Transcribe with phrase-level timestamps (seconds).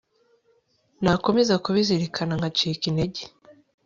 [1.03, 3.21] nakomeza kubizirikana, ngacika intege